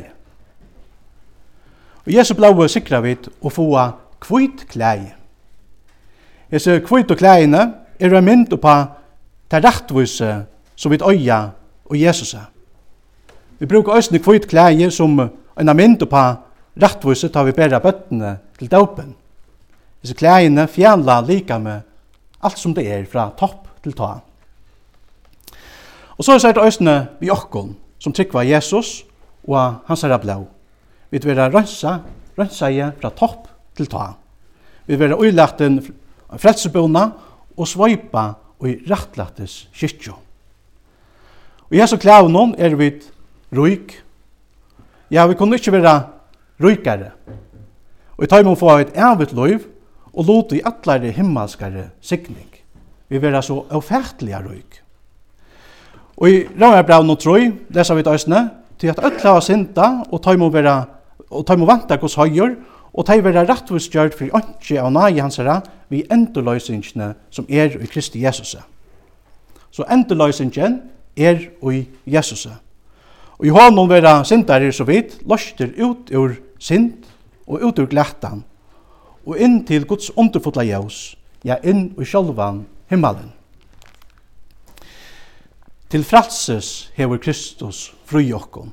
Og 2.06 2.14
Jesu 2.14 2.32
blaue 2.34 2.68
sikrar 2.68 3.02
vit 3.04 3.28
å 3.44 3.52
få 3.52 3.66
kvitt 4.24 4.64
klei. 4.72 5.10
Jesu 6.52 6.78
kvitt 6.80 7.10
og 7.12 7.20
kleiene 7.20 7.60
er 8.00 8.14
en 8.16 8.24
mynd 8.24 8.56
på 8.56 8.76
det 9.50 9.60
rettvise 9.64 10.30
som 10.76 10.92
vit 10.92 11.04
øya 11.04 11.50
og 11.84 12.00
Jesus 12.00 12.32
er. 12.34 12.48
Vi 13.58 13.66
brukar 13.66 13.98
øsne 14.00 14.22
kvitt 14.24 14.48
klei 14.48 14.88
som 14.90 15.20
en 15.20 15.76
mynd 15.76 16.06
på 16.08 16.24
rettvise 16.80 17.28
tar 17.28 17.44
vi 17.44 17.52
bæra 17.52 17.82
bøttene 17.84 18.38
til 18.58 18.72
dopen. 18.72 19.12
Jesu 20.00 20.14
kleiene 20.14 20.64
fjanla 20.66 21.20
lika 21.20 21.58
med 21.58 21.84
Alt 22.42 22.58
som 22.58 22.74
det 22.74 22.86
er, 22.86 23.06
fra 23.10 23.30
topp 23.38 23.66
til 23.82 23.94
ta. 23.98 24.18
Og 26.18 26.26
så 26.26 26.34
er 26.38 26.54
det 26.54 26.64
østene 26.66 26.96
vi 27.20 27.30
okkon, 27.30 27.76
som 27.98 28.14
tryggva 28.14 28.44
Jesus 28.46 29.04
og 29.46 29.84
hans 29.86 30.02
herra 30.02 30.18
blau. 30.22 30.46
Vi 31.10 31.20
vil 31.22 31.36
være 31.36 31.52
rønsa, 31.54 31.98
rønsa 32.38 32.70
i 32.70 32.82
fra 33.00 33.10
topp 33.14 33.48
til 33.78 33.86
ta. 33.90 34.12
Vi 34.86 34.96
vil 34.96 35.08
være 35.08 35.18
uilaten 35.18 35.80
frelsebona 36.36 37.04
og 37.56 37.68
svøypa 37.68 38.32
og 38.58 38.68
i 38.68 38.78
rettlattes 38.90 39.68
kyrkjo. 39.74 40.16
Og 41.68 41.76
Jesu 41.76 41.96
klavnån 42.00 42.54
er 42.58 42.74
vi 42.74 42.90
ruik. 43.54 43.98
Ja, 45.10 45.26
vi 45.26 45.34
kunne 45.34 45.56
ikke 45.56 45.72
være 45.72 45.94
ruikare. 46.60 47.10
Og 48.16 48.24
i 48.24 48.26
tøymon 48.26 48.56
få 48.56 48.78
et 48.82 48.94
evigt 48.96 49.32
loiv, 49.32 49.66
og 50.12 50.26
lot 50.26 50.52
i 50.52 50.62
atlare 50.64 51.12
himmelskare 51.14 51.88
sikning. 52.00 52.48
Vi 53.08 53.20
vera 53.22 53.42
så 53.42 53.62
ofertliga 53.70 54.40
røyk. 54.44 54.82
Og 56.18 56.30
i 56.30 56.38
Raunabrav 56.60 57.04
no 57.06 57.14
troi, 57.14 57.52
lesa 57.70 57.94
vi 57.94 58.02
døysne, 58.02 58.48
til 58.78 58.90
at 58.92 58.98
öll 59.02 59.20
hava 59.22 59.40
synda 59.42 59.88
og 60.10 60.22
tøymo 60.22 60.48
vera 60.54 60.80
og 61.30 61.46
tøymo 61.46 61.66
vanta 61.66 61.98
hos 62.00 62.16
høyur 62.18 62.54
og 62.92 63.06
tøy 63.06 63.22
vera 63.22 63.44
rattvistgjørt 63.46 64.16
fyrir 64.18 64.36
ønske 64.38 64.78
av 64.80 64.90
nai 64.94 65.18
hansara 65.18 65.60
vi 65.90 66.04
endurløysingene 66.10 67.12
som 67.30 67.46
er 67.48 67.74
i 67.78 67.86
Kristi 67.90 68.22
Jesus. 68.24 68.56
Så 69.70 69.86
endurløysingen 69.90 70.80
er 71.16 71.42
i 71.70 71.86
Jesus. 72.06 72.46
Og 73.38 73.46
i 73.46 73.54
hånden 73.54 73.90
vera 73.90 74.22
syndare 74.24 74.72
så 74.72 74.84
vidt, 74.84 75.20
løster 75.26 75.70
ut 75.78 76.10
ur 76.14 76.34
synd 76.58 77.06
og 77.46 77.62
ut 77.62 77.78
ur 77.78 77.86
glættan 77.86 78.42
og 79.28 79.36
inn 79.36 79.60
til 79.68 79.84
Guds 79.86 80.08
underfotla 80.16 80.64
jævs, 80.64 81.16
ja, 81.44 81.58
inn 81.60 81.92
i 82.00 82.06
sjálvan 82.08 82.62
himmelen. 82.88 83.34
Til 85.88 86.04
fralses 86.04 86.90
hever 86.96 87.20
Kristus 87.20 87.94
fri 88.08 88.32
okkom. 88.32 88.72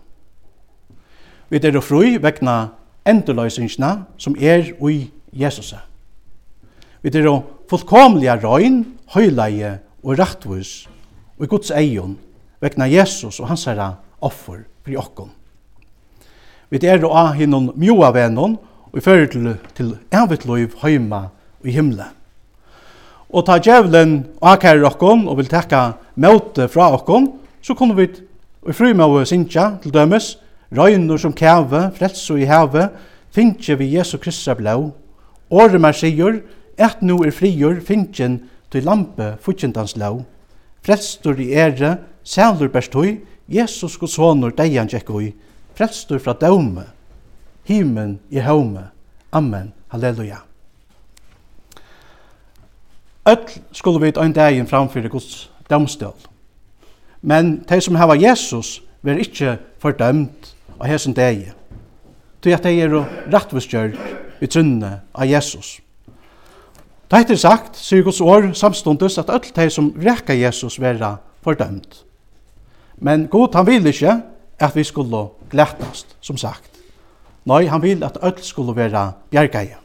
Vi 1.49 1.59
er 1.59 1.79
fri 1.83 2.15
vegna 2.19 2.71
endurløysingsna 3.07 3.91
som 4.17 4.35
er 4.39 4.73
ui 4.79 5.11
Jesus. 5.31 5.73
Vi 7.03 7.11
er 7.11 7.29
fullkomliga 7.69 8.39
røyn, 8.41 8.83
høyleie 9.13 9.79
og 10.03 10.19
rettvis 10.19 10.87
og 11.37 11.45
i 11.45 11.51
Guds 11.51 11.71
eion 11.71 12.15
vegna 12.63 12.87
Jesus 12.87 13.39
og 13.39 13.49
hans 13.51 13.65
herra 13.67 13.91
offer 14.23 14.63
fri 14.85 14.95
okkom. 14.97 15.29
Vi 16.69 16.79
er 16.87 17.03
av 17.05 17.35
hinnom 17.35 17.71
mjoa 17.75 18.11
vennom 18.15 18.57
og 18.95 19.03
fører 19.03 19.27
til, 19.27 19.49
til 19.75 19.97
evigt 20.15 20.45
liv 20.47 20.71
heima 20.81 21.27
i 21.63 21.73
himmelen. 21.75 22.13
Og 23.29 23.43
ta 23.47 23.57
djevelen 23.59 24.21
og 24.39 24.53
akkar 24.53 24.79
og 24.79 25.37
vil 25.37 25.49
tekka 25.51 25.97
møte 26.15 26.69
fra 26.71 26.93
okkon, 26.95 27.33
så 27.61 27.73
kunne 27.73 27.95
vi 27.95 28.07
i 28.69 28.71
frumøve 28.71 29.25
sinja 29.25 29.77
til 29.81 29.91
dømes, 29.91 30.37
røyner 30.71 31.17
som 31.17 31.33
kæve, 31.33 31.91
frelse 31.97 32.39
i 32.39 32.45
heve, 32.45 32.89
finnje 33.31 33.75
vi 33.77 33.97
Jesu 33.97 34.17
Kristus 34.17 34.47
av 34.47 34.61
blå, 34.61 34.93
året 35.51 35.81
mer 35.81 35.93
sier, 35.93 36.41
et 36.77 37.01
nu 37.01 37.21
er 37.23 37.35
frigjør 37.35 37.81
finnjen 37.83 38.39
til 38.71 38.83
lampe 38.83 39.35
fortjentans 39.41 39.97
lov. 39.97 40.23
Frelstor 40.85 41.39
i 41.39 41.51
ære, 41.53 41.97
sælur 42.23 42.71
høy, 42.93 43.19
Jesus 43.49 43.97
Guds 43.97 44.15
honor 44.15 44.49
deian 44.49 44.89
høy, 44.89 45.33
frelstor 45.75 46.19
fra 46.19 46.33
døme, 46.33 46.94
himen 47.65 48.19
i 48.29 48.39
haume. 48.39 48.89
Amen. 49.31 49.73
Halleluja. 49.87 50.37
Öll 53.25 53.49
skulle 53.71 53.99
vi 53.99 54.13
ein 54.21 54.33
dagen 54.33 54.67
framfyrir 54.67 55.09
Guds 55.09 55.51
domstol. 55.69 56.13
Men 57.21 57.63
de 57.69 57.81
som 57.81 57.95
hava 57.95 58.15
Jesus 58.15 58.83
ver 59.01 59.17
ikkje 59.17 59.57
fordømt 59.81 60.51
av 60.79 60.87
hesson 60.87 61.13
degi. 61.13 61.49
Tog 62.41 62.53
at 62.53 62.63
de 62.63 62.75
er 62.81 62.93
rattvistgjørd 63.33 63.97
i 64.41 64.47
trunne 64.47 64.99
av 65.13 65.25
Jesus. 65.25 65.79
Det 67.09 67.29
er 67.31 67.37
sagt, 67.37 67.77
sier 67.77 68.03
Guds 68.03 68.21
år 68.21 68.51
samstundes, 68.53 69.17
at 69.17 69.29
öll 69.29 69.49
de 69.55 69.69
som 69.69 69.93
rekka 69.97 70.33
Jesus 70.33 70.79
vera 70.81 71.15
fordømt. 71.41 72.03
Men 72.97 73.27
god 73.27 73.55
han 73.55 73.67
vil 73.67 73.87
ikkje 73.87 74.21
at 74.59 74.75
vi 74.75 74.83
skulle 74.83 75.27
glættast, 75.49 76.15
som 76.21 76.37
sagt. 76.37 76.74
Nei, 77.45 77.65
han 77.69 77.81
vil 77.81 78.03
at 78.03 78.17
öll 78.23 78.41
skulle 78.41 78.75
vera 78.75 79.11
bjergeie. 79.29 79.77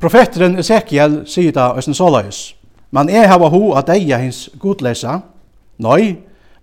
Profeteren 0.00 0.58
Ezekiel 0.58 1.22
sier 1.26 1.54
da 1.54 1.70
Østen 1.78 1.94
Solais, 1.94 2.54
«Man 2.90 3.08
er 3.08 3.28
hava 3.28 3.48
ho 3.48 3.72
at 3.78 3.88
eia 3.90 4.18
hins 4.18 4.48
godlesa, 4.60 5.20
nei, 5.78 6.16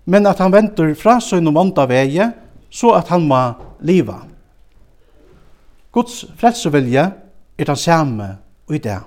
men 0.04 0.26
at 0.26 0.38
han 0.38 0.52
ventur 0.52 0.94
fra 0.98 1.18
søgn 1.20 1.48
og 1.48 1.58
ånda 1.60 1.86
veie, 1.88 2.30
så 2.70 2.94
at 2.98 3.08
han 3.08 3.26
må 3.28 3.40
liva. 3.80 4.20
Guds 5.94 6.24
frelsevilje 6.36 7.04
er 7.58 7.68
den 7.68 7.76
samme 7.76 8.28
i 8.70 8.78
det. 8.78 8.98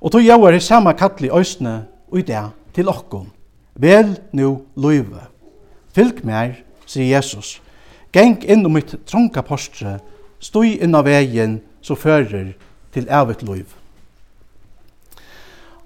Og 0.00 0.12
tog 0.12 0.24
jau 0.24 0.44
er 0.46 0.56
i 0.56 0.62
samme 0.62 0.94
kattli 0.96 1.30
øsne 1.34 1.82
i 2.16 2.22
det 2.22 2.44
til 2.74 2.88
okkom. 2.88 3.26
Vel 3.74 4.14
nu 4.32 4.62
løyve. 4.76 5.26
Fylg 5.94 6.24
mer, 6.24 6.54
sier 6.86 7.16
Jesus. 7.16 7.58
Geng 8.12 8.40
inn 8.42 8.66
om 8.66 8.74
mitt 8.74 8.94
tronka 9.06 9.42
postre, 9.46 9.98
stoi 10.42 10.78
inn 10.82 10.96
av 10.98 11.06
vegin 11.06 11.60
som 11.82 11.98
fører 11.98 12.54
til 12.94 13.06
evigt 13.06 13.44
liv. 13.46 13.66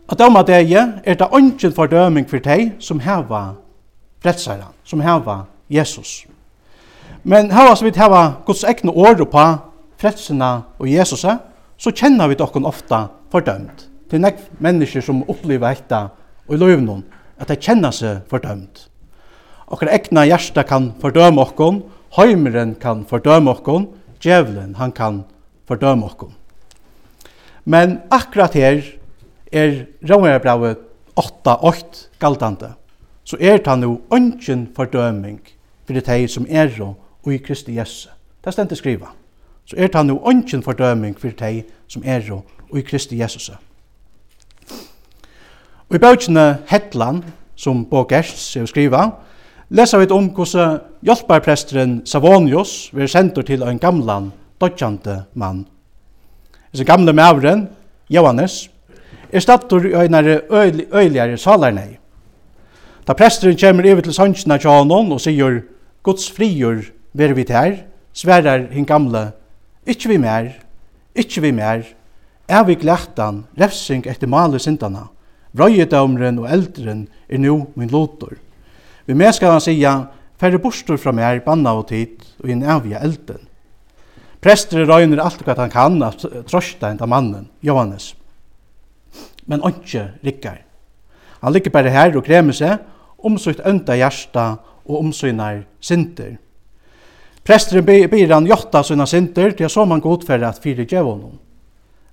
At 0.08 0.20
døma 0.20 0.44
deg 0.44 0.72
er 0.72 1.16
det 1.16 1.28
ønsken 1.32 1.72
fordøming 1.72 2.28
for 2.28 2.40
deg 2.44 2.74
som 2.80 3.00
heva 3.00 3.56
frelsaren, 4.24 4.72
som 4.84 5.00
heva 5.04 5.44
Jesus. 5.68 6.24
Men 7.24 7.50
heva 7.52 7.76
som 7.76 7.88
vi 7.88 7.96
heva 7.96 8.24
Guds 8.46 8.64
egne 8.68 8.92
år 8.92 9.20
på 9.24 9.44
frelsina 10.00 10.50
og 10.78 10.88
Jesus, 10.88 11.24
så 11.24 11.92
kjenner 11.92 12.28
vi 12.28 12.36
dere 12.40 12.64
ofta 12.68 13.06
fordømt. 13.32 13.88
Det 14.10 14.18
er 14.18 14.26
nekv 14.26 14.48
mennesker 14.60 15.04
som 15.04 15.24
opplever 15.28 15.72
etta 15.72 16.08
og 16.46 16.56
i 16.56 16.60
løyvnån, 16.60 17.04
at 17.40 17.48
de 17.48 17.56
kjenner 17.56 17.92
seg 17.92 18.20
fordømt. 18.28 18.86
Okkar 19.72 19.88
egna 19.96 20.26
hjärsta 20.28 20.62
kan 20.68 20.92
fordøme 21.00 21.40
okkon, 21.40 21.80
Heimeren 22.16 22.75
kan 22.78 23.04
fordøme 23.09 23.50
okkon, 23.50 23.88
djevelen 24.23 24.75
han 24.78 24.92
kan 24.92 25.25
fordøme 25.68 26.06
okkon. 26.06 26.35
Men 27.64 27.99
akkurat 28.11 28.54
her 28.54 28.83
er 29.52 29.85
Romerbrevet 30.11 30.78
8.8 31.21 32.09
galtande, 32.18 32.73
så 33.25 33.37
er 33.40 33.56
det 33.56 33.78
nu 33.78 34.00
ønsken 34.12 34.68
fordøming 34.76 35.40
for 35.87 35.94
de 35.94 36.28
som 36.28 36.47
er 36.49 36.71
og 37.25 37.33
i 37.33 37.37
Kristi 37.37 37.78
Jesu. 37.78 38.09
Det 38.44 38.52
stendte 38.52 38.76
skriva. 38.76 39.06
Så 39.64 39.76
er 39.78 39.87
det 39.87 40.06
nu 40.06 40.21
ønsken 40.28 40.62
fordøming 40.62 41.21
for 41.21 41.28
de 41.28 41.62
som 41.88 42.02
er 42.04 42.30
og 42.71 42.78
i 42.78 42.80
Kristi 42.80 43.21
Jesus. 43.21 43.50
Og 45.88 45.97
i 45.97 45.99
bøkene 45.99 46.59
Hetland, 46.68 47.23
som 47.56 47.85
Bo 47.85 48.02
Gerst 48.09 48.59
skriva, 48.66 49.11
leser 49.68 49.99
vi 49.99 50.11
om 50.11 50.28
hvordan 50.28 50.80
hjelparpresteren 51.04 51.99
Savonius 52.08 52.88
vil 52.96 53.08
sendur 53.08 53.44
til 53.44 53.62
ein 53.62 53.78
gamlan, 53.78 54.30
dodgjande 54.61 55.25
mann. 55.34 55.66
Þessi 56.73 56.87
gamle 56.88 57.12
mavren, 57.12 57.66
Johannes, 58.08 58.70
er 59.32 59.44
stattur 59.44 59.84
i 59.84 59.92
øynare 59.94 60.40
øyligare 60.50 61.37
salarnei. 61.38 61.99
Da 63.06 63.12
presteren 63.12 63.58
kommer 63.61 63.90
over 63.92 64.00
til 64.00 64.14
sannsina 64.14 64.56
tja 64.58 64.78
honom 64.78 65.12
og 65.12 65.20
sier 65.20 65.61
Guds 66.02 66.30
frigjur 66.32 66.87
ver 67.12 67.34
vi 67.34 67.44
her, 67.49 67.84
sverar 68.12 68.70
hin 68.73 68.87
gamle, 68.87 69.32
ikkje 69.87 70.08
vi 70.08 70.18
mer, 70.18 70.49
ikkje 71.14 71.42
vi 71.42 71.50
mer, 71.52 71.84
er 72.49 72.64
vi 72.64 72.75
glættan, 72.75 73.44
refsing 73.61 74.06
etter 74.06 74.26
male 74.28 74.58
sindana, 74.58 75.08
vrøyedomren 75.52 76.38
og 76.38 76.50
eldren 76.50 77.06
er 77.28 77.38
nu 77.38 77.66
min 77.75 77.92
lotor. 77.92 78.34
Vi 79.06 79.14
mer 79.14 79.32
skal 79.32 79.52
han 79.52 79.61
sia, 79.61 79.94
Færre 80.44 80.58
bostur 80.60 80.98
fra 81.00 81.12
mer 81.16 81.38
banna 81.40 81.70
og 81.72 81.86
tid 81.88 82.20
og 82.42 82.50
inn 82.52 82.66
avvia 82.68 82.98
elden. 83.00 83.46
Prester 84.44 84.82
røyner 84.84 85.22
alt 85.24 85.40
hva 85.40 85.54
han 85.56 85.70
kan 85.72 85.94
av 86.04 86.18
trosta 86.44 86.90
enda 86.92 87.08
mannen, 87.08 87.46
Johannes. 87.64 88.10
Men 89.48 89.64
ontsje 89.64 90.02
rikkar. 90.20 90.58
Han 91.40 91.56
ligger 91.56 91.72
bare 91.72 91.94
her 91.94 92.12
og 92.12 92.26
kremer 92.28 92.52
seg, 92.52 92.76
omsøkt 93.24 93.64
ønda 93.64 93.96
hjersta 93.96 94.44
og 94.84 94.98
omsynar 94.98 95.62
sinter. 95.80 96.36
Presteren 97.40 97.88
byr 97.88 98.36
han 98.36 98.52
jotta 98.52 98.84
sina 98.84 99.08
sinter 99.08 99.56
til 99.56 99.72
så 99.72 99.88
man 99.88 100.04
godferder 100.04 100.50
at 100.50 100.60
fyre 100.60 100.84
djevånen. 100.84 101.40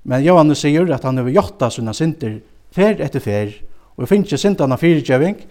Men 0.07 0.23
Johannes 0.23 0.63
sier 0.63 0.87
at 0.87 1.03
han 1.03 1.19
har 1.19 1.35
jotta 1.35 1.67
sina 1.67 1.91
sinter 1.91 2.39
fer 2.71 2.95
etter 3.03 3.19
fer, 3.19 3.57
og 3.99 4.07
finnes 4.07 4.31
ikke 4.31 4.45
sintene 4.47 4.79
fyre 4.79 5.03
djeving, 5.03 5.41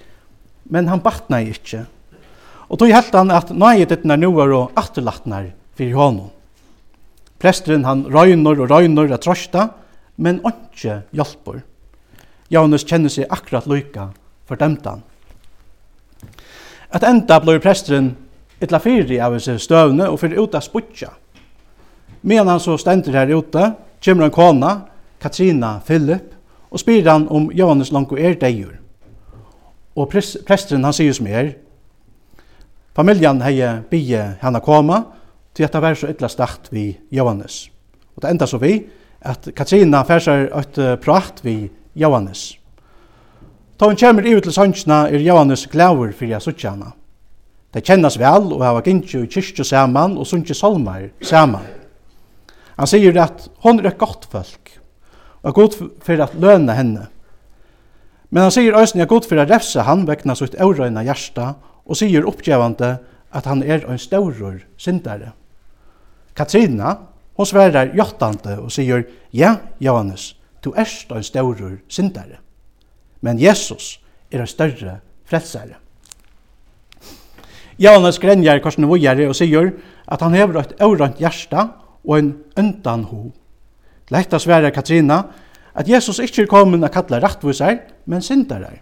men 0.73 0.89
han 0.89 1.05
batna 1.05 1.45
ikke, 1.45 1.85
Og 2.71 2.79
tog 2.79 2.93
helt 2.95 3.15
han 3.15 3.33
at 3.35 3.51
nøyet 3.51 3.91
etter 3.91 4.17
noer 4.17 4.55
og 4.55 4.79
atterlattner 4.79 5.51
fyrir 5.75 5.99
honom. 5.99 6.31
Presteren 7.41 7.87
han 7.89 8.05
røyner 8.13 8.61
og 8.61 8.71
røyner 8.71 9.11
at 9.15 9.25
trøsta, 9.25 9.71
men 10.21 10.43
ikke 10.47 11.01
hjelper. 11.17 11.63
Janus 12.51 12.85
kjenner 12.87 13.11
seg 13.11 13.31
akkurat 13.33 13.67
lykka 13.71 14.11
for 14.47 14.61
han. 14.61 15.03
At 16.91 17.07
enda 17.07 17.39
blir 17.41 17.63
presteren 17.63 18.13
etla 18.61 18.81
fyri 18.83 19.19
av 19.23 19.39
seg 19.41 19.61
støvne 19.63 20.11
og 20.11 20.21
fyrir 20.21 20.43
ut 20.43 20.55
av 20.55 20.63
sputja. 20.67 21.15
Medan 22.21 22.51
han 22.53 22.61
så 22.61 22.77
stendur 22.77 23.17
her 23.17 23.31
ute, 23.33 23.73
kommer 24.05 24.27
en 24.27 24.35
kona, 24.35 24.73
Katrina 25.21 25.79
Philip, 25.87 26.35
og 26.71 26.83
spyr 26.83 27.09
han 27.09 27.27
om 27.33 27.49
Johannes 27.57 27.91
langko 27.93 28.19
er 28.19 28.37
deir. 28.39 28.77
Og 29.97 30.11
presteren 30.11 30.85
han 30.85 30.95
sier 30.95 31.17
som 31.17 31.27
er, 31.27 31.55
Familjan 32.97 33.43
hei 33.43 33.59
bygge 33.91 34.23
henne 34.41 34.61
koma, 34.61 35.03
til 35.55 35.67
at 35.67 35.73
det 35.73 35.83
var 35.83 35.95
så 35.95 36.11
ytla 36.11 36.29
start 36.29 36.71
vi 36.71 36.99
Johannes. 37.11 37.69
Og 38.17 38.23
det 38.23 38.31
enda 38.31 38.47
så 38.47 38.59
vi, 38.59 38.87
at 39.21 39.49
Katrina 39.57 40.03
færsar 40.03 40.49
et 40.59 40.81
prat 41.01 41.45
vi 41.45 41.71
Johannes. 41.95 42.57
Ta 43.79 43.87
hun 43.87 43.97
kommer 43.97 44.27
i 44.27 44.35
til 44.41 44.53
sannsina 44.53 45.07
er 45.09 45.23
Johannes 45.25 45.67
glaver 45.67 46.13
fyrir 46.13 46.35
jeg 46.35 46.43
suttjana. 46.45 46.91
Det 47.75 47.85
kjennes 47.87 48.19
vel 48.19 48.51
og 48.53 48.65
hava 48.65 48.83
gynnsi 48.83 49.23
i 49.23 49.29
kyrkju 49.31 49.65
saman 49.65 50.19
og 50.19 50.27
sunnsi 50.27 50.55
salmar 50.55 51.07
saman. 51.23 51.65
Han 52.77 52.91
sier 52.91 53.17
at 53.23 53.47
hon 53.63 53.81
er 53.81 53.93
et 53.93 53.99
godt 53.99 54.27
folk 54.33 54.75
og 55.41 55.49
er 55.49 55.57
god 55.57 55.77
fyrir 56.05 56.27
at 56.27 56.35
løna 56.35 56.75
henne. 56.77 57.07
Men 58.31 58.47
han 58.47 58.53
sier 58.53 58.77
òsni 58.77 59.01
er 59.01 59.09
god 59.09 59.25
fyrir 59.29 59.47
at 59.47 59.55
refsa 59.55 59.87
han 59.87 60.05
vegna 60.09 60.37
sutt 60.37 60.59
eurøyna 60.61 61.07
hjersta 61.07 61.55
og 61.91 61.99
sier 61.99 62.27
oppgjevande 62.27 62.95
at 63.35 63.47
han 63.51 63.63
er 63.67 63.83
en 63.91 63.99
staurur 63.99 64.61
syndare. 64.79 65.33
Katrina, 66.39 66.95
hon 67.35 67.47
sverar 67.47 67.91
jottande 67.97 68.57
og 68.63 68.71
sier, 68.73 69.05
ja, 69.35 69.57
Johannes, 69.83 70.35
du 70.63 70.71
erst 70.79 71.11
en 71.11 71.27
staurur 71.27 71.81
syndare. 71.91 72.39
Men 73.21 73.41
Jesus 73.43 73.99
er 74.31 74.45
ein 74.45 74.51
større 74.51 75.01
frelsare. 75.29 75.77
Johannes 77.81 78.21
grenjar 78.21 78.61
korsen 78.63 78.87
vojare 78.89 79.27
og 79.29 79.37
sier 79.39 79.73
at 80.11 80.23
han 80.23 80.37
hever 80.37 80.61
eit 80.61 80.75
aurant 80.85 81.21
hjärsta 81.21 81.71
og 82.05 82.19
en 82.19 82.33
undan 82.61 83.07
ho. 83.09 83.31
Letta 84.11 84.39
sverar 84.43 84.75
Katrina 84.75 85.23
at 85.75 85.89
Jesus 85.89 86.19
ikkje 86.21 86.45
er 86.45 86.51
kommet 86.51 86.85
a 86.85 86.91
kalla 86.93 87.21
rattvisar, 87.23 87.79
men 88.07 88.23
syndare. 88.23 88.81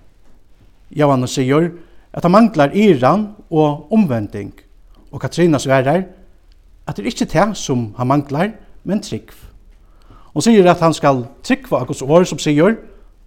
Johannes 0.90 1.36
sier 1.36 1.70
at 2.12 2.24
han 2.24 2.32
manglar 2.32 2.74
iran 2.74 3.28
og 3.50 3.92
omvending. 3.92 4.52
Og 5.12 5.20
Katrina 5.20 5.58
sverar 5.58 6.02
at 6.86 6.96
det 6.96 7.04
er 7.04 7.10
ikkje 7.10 7.32
det 7.32 7.56
som 7.56 7.94
han 7.96 8.06
manglar, 8.06 8.50
men 8.84 9.02
trygg. 9.02 9.32
Hon 10.32 10.42
sier 10.42 10.70
at 10.70 10.80
han 10.80 10.94
skal 10.94 11.26
tryggva 11.44 11.82
av 11.82 11.90
Guds 11.90 12.02
år 12.02 12.24
som 12.24 12.38
sier, 12.38 12.76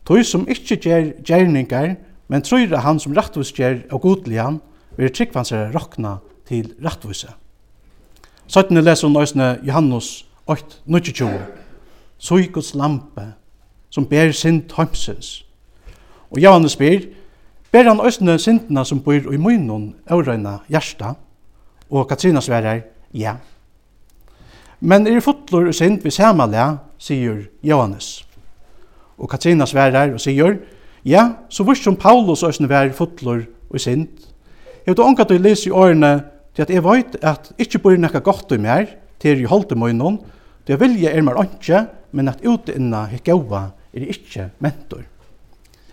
Tøy 0.02 0.24
som 0.26 0.48
ikkje 0.50 0.78
gjer 0.82 1.10
gjerningar, 1.22 1.94
men 2.28 2.42
trøyra 2.42 2.80
han 2.82 2.98
som 3.00 3.14
rattvis 3.14 3.52
gjer 3.54 3.84
og 3.94 4.02
godlian, 4.02 4.58
vil 4.98 5.12
tryggvansere 5.14 5.70
rokna 5.76 6.16
til 6.50 6.72
rattvise. 6.84 7.30
Søttene 8.48 8.82
leser 8.82 9.08
hun 9.08 9.20
òsne 9.22 9.54
Johannes 9.64 10.26
8, 10.50 10.82
22. 10.90 11.30
Søy 12.18 12.50
Guds 12.52 12.74
lampe, 12.76 13.28
som 13.90 14.08
ber 14.10 14.32
sin 14.32 14.64
tømsens. 14.68 15.46
Og 16.32 16.42
Johannes 16.42 16.74
spyr, 16.74 17.06
ber 17.72 17.88
han 17.88 18.04
òsne 18.04 18.38
sintna 18.40 18.84
som 18.86 19.00
bor 19.04 19.16
i 19.34 19.40
munnen 19.40 19.94
øvrøyna 20.12 20.60
hjersta, 20.70 21.16
og 21.92 22.08
Katrina 22.10 22.42
sverar, 22.42 22.84
ja. 23.14 23.36
Men 24.80 25.08
er 25.08 25.22
fotlor 25.22 25.70
og 25.70 25.76
sint 25.76 26.04
vi 26.04 26.12
samalja, 26.12 26.78
sier 26.98 27.46
Johannes. 27.64 28.24
Og 29.18 29.30
Katrina 29.30 29.68
sverar 29.70 30.14
og 30.14 30.22
sier, 30.24 30.58
ja, 31.06 31.28
så 31.50 31.66
vurs 31.68 31.84
som 31.84 31.98
Paulus 32.00 32.44
òsne 32.44 32.70
vær 32.70 32.94
fotlor 32.96 33.46
og 33.70 33.80
sint. 33.80 34.28
Jeg 34.86 34.96
vet 34.96 35.04
ångat 35.04 35.32
å 35.32 35.38
lese 35.38 35.70
i 35.70 35.76
årene 35.76 36.14
til 36.56 36.66
at 36.66 36.72
jeg 36.74 36.84
vet 36.84 37.18
at 37.24 37.52
ikkje 37.62 37.82
bor 37.84 37.98
nekka 37.98 38.24
godt 38.26 38.56
i 38.56 38.60
mer, 38.62 38.88
til 39.22 39.38
jeg 39.38 39.52
holdt 39.52 39.76
i 39.76 39.78
munnen, 39.78 40.18
til 40.66 40.76
jeg 40.76 40.82
vilje 40.82 41.12
er 41.12 41.26
mer 41.26 41.40
ikke, 41.44 41.86
men 42.12 42.32
at 42.32 42.42
ute 42.44 42.74
inna 42.76 43.06
hikk 43.12 43.30
gaua 43.30 43.68
er 43.94 44.08
ikkje 44.10 44.50
mentor. 44.64 45.06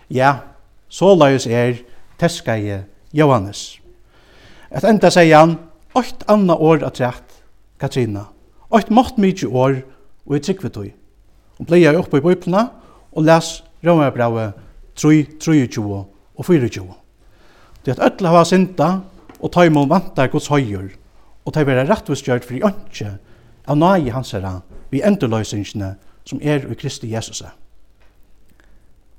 Ja, 0.09 0.39
Så 0.89 1.05
såleis 1.05 1.45
er 1.47 1.77
teskeie 2.19 2.83
Johannes. 3.13 3.79
Et 4.69 4.83
enda 4.83 5.09
sier 5.13 5.37
han, 5.37 5.57
åkt 5.95 6.25
anna 6.29 6.55
år 6.57 6.83
at 6.85 6.99
rett, 7.01 7.35
Katrina, 7.79 8.27
åkt 8.69 8.91
mått 8.93 9.17
mykje 9.17 9.49
år, 9.49 9.79
og 10.29 10.35
i 10.37 10.41
tryggvetøy. 10.45 10.89
Hun 11.57 11.67
pleier 11.69 11.97
oppe 11.97 12.19
i 12.19 12.23
bøyplene, 12.23 12.67
og 13.13 13.25
les 13.25 13.63
Romerbravet 13.85 14.57
3, 14.99 15.23
23 15.39 15.85
og 15.85 16.45
24. 16.45 16.83
Det 17.85 17.95
at 17.95 18.03
ødla 18.11 18.33
hava 18.33 18.43
synda, 18.45 18.89
og 19.39 19.53
ta 19.53 19.63
imot 19.65 19.89
vantar 19.89 20.29
gods 20.29 20.49
høyur, 20.51 20.89
og 21.45 21.53
ta 21.55 21.63
vera 21.65 21.85
rettvistgjørt 21.87 22.45
fri 22.45 22.59
ønske 22.65 23.13
av 23.69 23.77
nai 23.79 24.09
hans 24.11 24.33
herra 24.35 24.59
vi 24.91 25.01
endurløysingsne 25.05 25.93
som 26.27 26.41
er 26.41 26.65
i 26.65 26.77
Kristi 26.77 27.11
Jesus. 27.13 27.43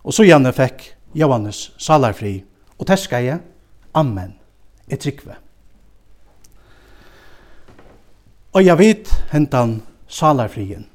Og 0.04 0.14
så 0.14 0.26
gjerne 0.26 0.52
fikk 0.54 0.84
Johannes 1.14 1.72
salarfri, 1.78 2.44
og 2.78 2.86
teska 2.86 3.18
jeg, 3.24 3.40
Amen, 3.94 4.34
et 4.88 5.00
trikve. 5.00 5.34
Og 8.52 8.64
jeg 8.64 8.78
vet 8.78 9.10
hentan 9.32 9.80
salarfrien. 10.08 10.86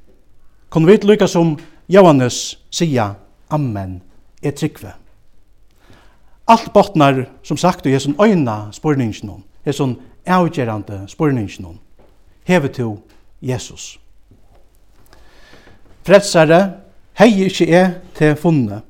Kon 0.69 0.88
vit 0.88 1.04
lykka 1.04 1.28
som 1.28 1.58
Johannes 1.88 2.58
sia, 2.71 3.13
Amen, 3.49 4.01
et 4.41 4.56
trikve. 4.56 4.93
Alt 6.47 6.73
botnar, 6.73 7.25
som 7.43 7.58
sagt, 7.58 7.86
og 7.86 7.91
jeg 7.91 8.15
øyna 8.21 8.71
spurningsnån, 8.71 9.43
er 9.65 9.69
jeg 9.69 9.75
som 9.75 9.99
avgjerande 10.25 11.04
spurningsnån, 11.08 11.80
hevet 12.43 12.71
to 12.71 12.99
Jesus. 13.41 13.99
Fredsare, 16.04 16.73
hei 17.17 17.45
ikkje 17.47 17.65
er 17.69 17.91
til 18.15 18.36
funnet, 18.36 18.84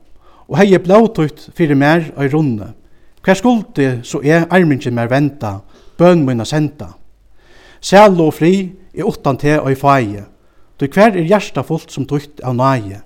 og 0.47 0.57
hei 0.59 0.77
blåtut 0.77 1.49
fyrir 1.55 1.75
mer 1.75 2.11
og 2.15 2.33
runde. 2.33 2.73
Hver 3.25 3.39
skulde 3.39 3.99
så 4.03 4.21
er 4.23 4.45
armingen 4.53 4.93
mer 4.93 5.09
venta, 5.09 5.59
bøn 5.97 6.25
munna 6.25 6.45
senda. 6.45 6.91
Sæl 7.81 8.21
og 8.21 8.33
fri 8.33 8.71
er 8.93 9.05
utan 9.05 9.37
te 9.37 9.57
og 9.59 9.71
i 9.71 9.75
faie, 9.75 10.25
du 10.79 10.87
hver 10.91 11.15
er 11.15 11.23
hjersta 11.23 11.63
fullt 11.63 11.91
som 11.91 12.05
tukt 12.05 12.41
av 12.43 12.55
nage. 12.55 12.99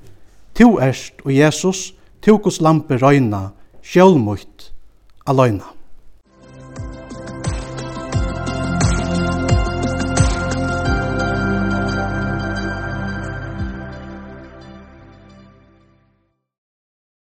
Tu 0.57 0.65
erst 0.81 1.21
og 1.23 1.31
Jesus, 1.33 1.93
tu 2.21 2.37
gus 2.37 2.59
lampe 2.61 2.97
røyna, 2.97 3.51
sjølmutt, 3.85 4.71
aløyna. 5.29 5.78